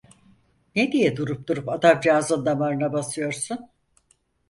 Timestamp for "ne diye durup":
0.75-1.47